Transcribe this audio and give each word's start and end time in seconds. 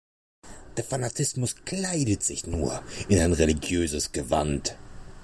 Der 0.77 0.83
Fanatismus 0.83 1.57
kleidet 1.63 2.23
sich 2.23 2.47
nur 2.47 2.81
in 3.07 3.19
ein 3.19 3.33
religiöses 3.33 4.11
Gewand. 4.11 4.75